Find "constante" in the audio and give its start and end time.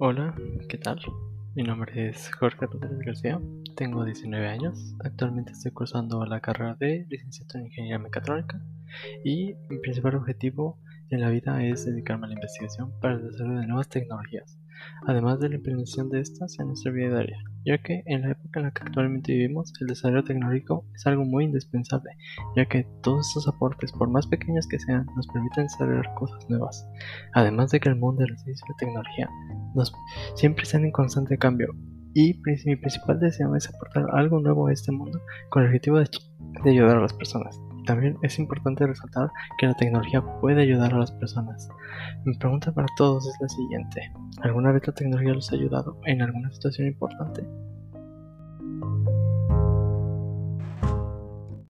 30.92-31.38